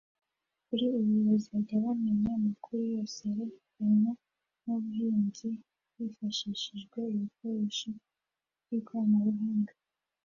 [0.65, 4.11] Kuri ubu bazajya bamenya amakuru yose yerekeranye
[4.63, 5.49] n’ubuhinzi
[5.93, 7.89] hifashishijwe ibikoresho
[8.65, 9.73] by’ikoranabuhanga